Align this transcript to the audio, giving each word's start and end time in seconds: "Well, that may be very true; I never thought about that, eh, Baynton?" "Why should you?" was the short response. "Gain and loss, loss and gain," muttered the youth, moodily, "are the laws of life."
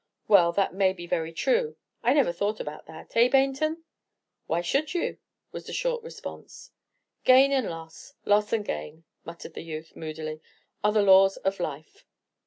"Well, 0.27 0.51
that 0.53 0.73
may 0.73 0.93
be 0.93 1.05
very 1.05 1.31
true; 1.31 1.75
I 2.01 2.13
never 2.13 2.31
thought 2.33 2.59
about 2.59 2.87
that, 2.87 3.15
eh, 3.15 3.27
Baynton?" 3.27 3.83
"Why 4.47 4.61
should 4.61 4.95
you?" 4.95 5.19
was 5.51 5.67
the 5.67 5.73
short 5.73 6.01
response. 6.03 6.71
"Gain 7.23 7.51
and 7.51 7.69
loss, 7.69 8.15
loss 8.25 8.51
and 8.51 8.65
gain," 8.65 9.03
muttered 9.25 9.53
the 9.53 9.61
youth, 9.61 9.95
moodily, 9.95 10.41
"are 10.83 10.91
the 10.91 11.03
laws 11.03 11.37
of 11.37 11.59
life." 11.59 12.07